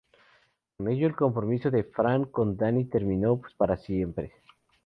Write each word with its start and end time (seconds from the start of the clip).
Con 0.77 0.87
ello, 0.87 1.05
el 1.05 1.15
compromiso 1.15 1.69
de 1.69 1.83
Fran 1.83 2.25
con 2.25 2.57
Danny 2.57 2.85
terminó 2.85 3.39
para 3.55 3.77
siempre. 3.77 4.31